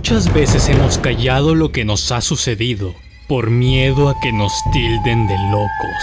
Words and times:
Muchas 0.00 0.32
veces 0.32 0.66
hemos 0.70 0.96
callado 0.96 1.54
lo 1.54 1.72
que 1.72 1.84
nos 1.84 2.10
ha 2.10 2.22
sucedido 2.22 2.94
por 3.28 3.50
miedo 3.50 4.08
a 4.08 4.18
que 4.18 4.32
nos 4.32 4.50
tilden 4.72 5.26
de 5.26 5.36
locos. 5.50 6.02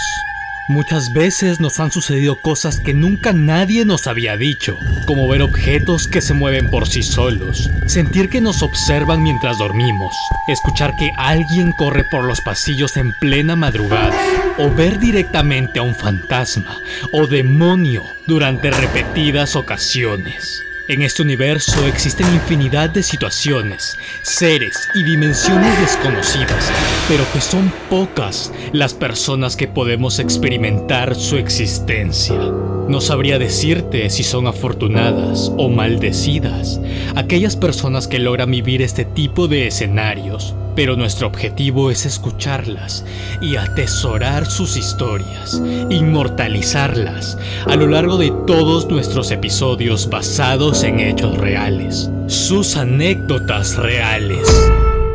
Muchas 0.68 1.12
veces 1.12 1.58
nos 1.58 1.80
han 1.80 1.90
sucedido 1.90 2.40
cosas 2.40 2.78
que 2.78 2.94
nunca 2.94 3.32
nadie 3.32 3.84
nos 3.84 4.06
había 4.06 4.36
dicho, 4.36 4.76
como 5.08 5.28
ver 5.28 5.42
objetos 5.42 6.06
que 6.06 6.20
se 6.20 6.32
mueven 6.32 6.70
por 6.70 6.86
sí 6.86 7.02
solos, 7.02 7.68
sentir 7.88 8.28
que 8.28 8.40
nos 8.40 8.62
observan 8.62 9.24
mientras 9.24 9.58
dormimos, 9.58 10.14
escuchar 10.46 10.94
que 10.94 11.10
alguien 11.16 11.72
corre 11.72 12.04
por 12.04 12.22
los 12.22 12.40
pasillos 12.40 12.96
en 12.96 13.12
plena 13.20 13.56
madrugada, 13.56 14.16
o 14.58 14.70
ver 14.70 15.00
directamente 15.00 15.80
a 15.80 15.82
un 15.82 15.96
fantasma 15.96 16.80
o 17.10 17.26
demonio 17.26 18.04
durante 18.28 18.70
repetidas 18.70 19.56
ocasiones. 19.56 20.67
En 20.88 21.02
este 21.02 21.20
universo 21.20 21.86
existen 21.86 22.26
infinidad 22.32 22.88
de 22.88 23.02
situaciones, 23.02 23.98
seres 24.22 24.88
y 24.94 25.04
dimensiones 25.04 25.78
desconocidas, 25.80 26.72
pero 27.06 27.30
que 27.30 27.42
son 27.42 27.70
pocas 27.90 28.50
las 28.72 28.94
personas 28.94 29.54
que 29.54 29.68
podemos 29.68 30.18
experimentar 30.18 31.14
su 31.14 31.36
existencia. 31.36 32.40
No 32.88 33.02
sabría 33.02 33.38
decirte 33.38 34.08
si 34.08 34.22
son 34.24 34.46
afortunadas 34.46 35.52
o 35.58 35.68
maldecidas 35.68 36.80
aquellas 37.16 37.54
personas 37.54 38.08
que 38.08 38.18
logran 38.18 38.50
vivir 38.50 38.80
este 38.80 39.04
tipo 39.04 39.46
de 39.46 39.66
escenarios, 39.66 40.54
pero 40.74 40.96
nuestro 40.96 41.26
objetivo 41.26 41.90
es 41.90 42.06
escucharlas 42.06 43.04
y 43.42 43.56
atesorar 43.56 44.46
sus 44.46 44.78
historias, 44.78 45.60
inmortalizarlas 45.90 47.36
a 47.66 47.76
lo 47.76 47.88
largo 47.88 48.16
de 48.16 48.32
todos 48.46 48.88
nuestros 48.88 49.32
episodios 49.32 50.08
basados 50.08 50.82
en 50.82 51.00
hechos 51.00 51.36
reales, 51.36 52.10
sus 52.26 52.76
anécdotas 52.76 53.76
reales. 53.76 54.48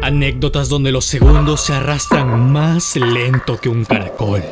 Anécdotas 0.04 0.70
donde 0.70 0.92
los 0.92 1.06
segundos 1.06 1.62
se 1.62 1.74
arrastran 1.74 2.52
más 2.52 2.96
lento 2.98 3.58
que 3.58 3.70
un 3.70 3.86
caracol 3.86 4.44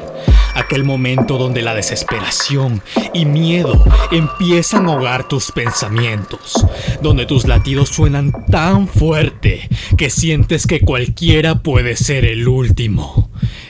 aquel 0.55 0.83
momento 0.83 1.37
donde 1.37 1.61
la 1.61 1.73
desesperación 1.73 2.81
y 3.13 3.25
miedo 3.25 3.83
empiezan 4.11 4.87
a 4.87 4.93
ahogar 4.93 5.27
tus 5.27 5.51
pensamientos, 5.51 6.65
donde 7.01 7.25
tus 7.25 7.47
latidos 7.47 7.89
suenan 7.89 8.31
tan 8.49 8.87
fuerte 8.87 9.69
que 9.97 10.09
sientes 10.09 10.67
que 10.67 10.81
cualquiera 10.81 11.59
puede 11.59 11.95
ser 11.95 12.25
el 12.25 12.47
último. 12.47 13.29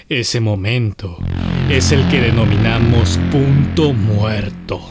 Ese 0.10 0.42
momento 0.42 1.18
es 1.70 1.92
el 1.92 2.08
que 2.10 2.20
denominamos 2.20 3.18
punto 3.32 3.94
muerto. 3.94 4.82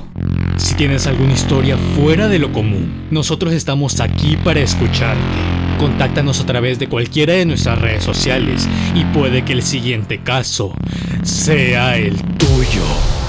Si 0.56 0.74
tienes 0.74 1.06
alguna 1.06 1.32
historia 1.32 1.76
fuera 1.94 2.28
de 2.28 2.38
lo 2.38 2.52
común, 2.52 3.08
nosotros 3.10 3.52
estamos 3.52 4.00
aquí 4.00 4.36
para 4.38 4.60
escucharte. 4.60 5.59
Contáctanos 5.80 6.38
a 6.42 6.44
través 6.44 6.78
de 6.78 6.90
cualquiera 6.90 7.32
de 7.32 7.46
nuestras 7.46 7.78
redes 7.78 8.04
sociales 8.04 8.68
y 8.94 9.06
puede 9.06 9.46
que 9.46 9.54
el 9.54 9.62
siguiente 9.62 10.22
caso 10.22 10.74
sea 11.22 11.96
el 11.96 12.20
tuyo. 12.34 13.19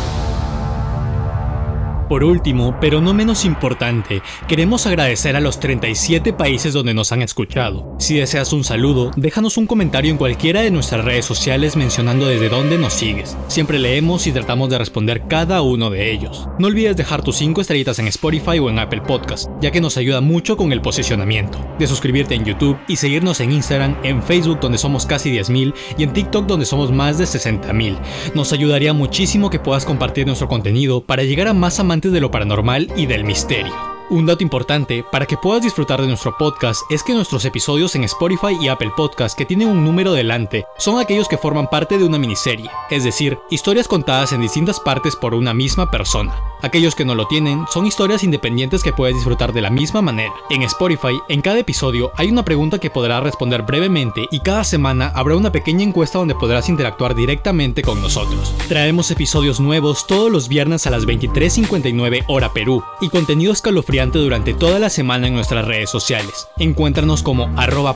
Por 2.12 2.26
último, 2.26 2.76
pero 2.82 3.00
no 3.00 3.14
menos 3.14 3.46
importante, 3.46 4.22
queremos 4.46 4.86
agradecer 4.86 5.38
a 5.38 5.40
los 5.40 5.62
37 5.62 6.34
países 6.34 6.74
donde 6.74 6.94
nos 6.94 7.14
han 7.14 7.22
escuchado. 7.22 7.96
Si 8.00 8.16
deseas 8.16 8.52
un 8.52 8.66
saludo, 8.66 9.12
déjanos 9.16 9.56
un 9.56 9.66
comentario 9.66 10.12
en 10.12 10.18
cualquiera 10.18 10.60
de 10.60 10.72
nuestras 10.72 11.06
redes 11.06 11.24
sociales 11.24 11.78
mencionando 11.78 12.26
desde 12.26 12.50
dónde 12.50 12.78
nos 12.78 12.92
sigues. 12.92 13.38
Siempre 13.48 13.80
leemos 13.80 14.28
y 14.28 14.34
tratamos 14.34 14.70
de 14.70 14.78
responder 14.78 15.24
cada 15.30 15.62
uno 15.62 15.90
de 15.90 16.12
ellos. 16.12 16.50
No 16.60 16.68
olvides 16.68 16.98
dejar 16.98 17.24
tus 17.24 17.38
5 17.38 17.62
estrellitas 17.62 17.98
en 18.00 18.10
Spotify 18.10 18.60
o 18.60 18.70
en 18.70 18.80
Apple 18.80 19.04
Podcast, 19.08 19.50
ya 19.62 19.72
que 19.72 19.80
nos 19.80 19.96
ayuda 19.96 20.20
mucho 20.20 20.58
con 20.58 20.74
el 20.74 20.82
posicionamiento. 20.82 21.66
De 21.80 21.88
suscribirte 21.88 22.36
en 22.36 22.44
YouTube 22.44 22.78
y 22.90 22.98
seguirnos 22.98 23.40
en 23.40 23.54
Instagram, 23.54 23.96
en 24.04 24.22
Facebook 24.22 24.60
donde 24.60 24.80
somos 24.80 25.06
casi 25.06 25.32
10.000 25.32 25.74
y 25.98 26.04
en 26.04 26.12
TikTok 26.12 26.46
donde 26.46 26.66
somos 26.66 26.92
más 26.92 27.18
de 27.18 27.24
60.000. 27.24 27.98
Nos 28.36 28.52
ayudaría 28.52 28.92
muchísimo 28.92 29.50
que 29.50 29.60
puedas 29.60 29.86
compartir 29.86 30.28
nuestro 30.28 30.50
contenido 30.50 31.06
para 31.06 31.24
llegar 31.24 31.48
a 31.48 31.54
más 31.54 31.80
amantes 31.80 32.01
de 32.10 32.22
lo 32.22 32.32
paranormal 32.32 32.88
y 32.96 33.06
del 33.06 33.26
misterio. 33.26 33.91
Un 34.12 34.26
dato 34.26 34.44
importante 34.44 35.06
para 35.10 35.26
que 35.26 35.38
puedas 35.38 35.64
disfrutar 35.64 36.02
de 36.02 36.08
nuestro 36.10 36.38
podcast 36.38 36.82
es 36.92 37.02
que 37.02 37.14
nuestros 37.14 37.46
episodios 37.46 37.96
en 37.96 38.04
Spotify 38.04 38.58
y 38.60 38.68
Apple 38.68 38.92
Podcast 38.98 39.38
que 39.38 39.46
tienen 39.46 39.70
un 39.70 39.86
número 39.86 40.12
delante 40.12 40.66
son 40.78 41.00
aquellos 41.00 41.30
que 41.30 41.38
forman 41.38 41.70
parte 41.70 41.98
de 41.98 42.04
una 42.04 42.20
miniserie, 42.20 42.70
es 42.90 43.06
decir, 43.06 43.40
historias 43.50 43.88
contadas 43.88 44.34
en 44.34 44.42
distintas 44.42 44.82
partes 44.82 45.16
por 45.16 45.34
una 45.34 45.54
misma 45.54 45.90
persona. 45.90 46.36
Aquellos 46.62 46.94
que 46.94 47.06
no 47.06 47.16
lo 47.16 47.26
tienen 47.28 47.66
son 47.72 47.86
historias 47.86 48.26
independientes 48.26 48.84
que 48.84 48.92
puedes 48.92 49.16
disfrutar 49.16 49.54
de 49.54 49.62
la 49.62 49.70
misma 49.70 50.02
manera. 50.02 50.34
En 50.50 50.62
Spotify, 50.64 51.18
en 51.30 51.42
cada 51.42 51.60
episodio 51.60 52.12
hay 52.18 52.30
una 52.30 52.44
pregunta 52.44 52.80
que 52.80 52.90
podrás 52.90 53.24
responder 53.24 53.62
brevemente 53.62 54.26
y 54.30 54.42
cada 54.42 54.66
semana 54.66 55.14
habrá 55.16 55.38
una 55.38 55.54
pequeña 55.54 55.84
encuesta 55.84 56.20
donde 56.20 56.36
podrás 56.36 56.68
interactuar 56.68 57.16
directamente 57.16 57.82
con 57.82 58.02
nosotros. 58.02 58.54
Traemos 58.68 59.10
episodios 59.10 59.62
nuevos 59.62 60.06
todos 60.06 60.30
los 60.30 60.50
viernes 60.50 60.86
a 60.86 60.90
las 60.90 61.08
23.59 61.08 62.26
hora 62.28 62.52
Perú 62.52 62.84
y 63.00 63.08
contenido 63.08 63.54
escalofriante 63.54 64.01
durante 64.10 64.54
toda 64.54 64.80
la 64.80 64.90
semana 64.90 65.28
en 65.28 65.36
nuestras 65.36 65.66
redes 65.66 65.90
sociales. 65.90 66.48
Encuéntranos 66.58 67.22
como 67.22 67.54
arroba 67.58 67.96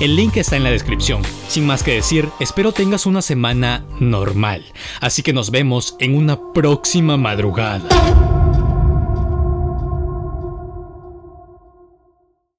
El 0.00 0.16
link 0.16 0.36
está 0.36 0.56
en 0.56 0.64
la 0.64 0.70
descripción. 0.70 1.22
Sin 1.48 1.66
más 1.66 1.82
que 1.82 1.94
decir, 1.94 2.28
espero 2.40 2.72
tengas 2.72 3.06
una 3.06 3.22
semana 3.22 3.84
normal. 4.00 4.64
Así 5.00 5.22
que 5.22 5.32
nos 5.32 5.50
vemos 5.50 5.94
en 6.00 6.16
una 6.16 6.52
próxima 6.52 7.16
madrugada. 7.16 8.39